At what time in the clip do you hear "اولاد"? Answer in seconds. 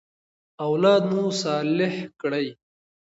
0.67-1.03